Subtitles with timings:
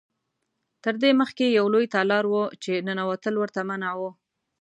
[0.83, 4.01] تر دې مخکې یو لوی تالار و چې ننوتل ورته منع و.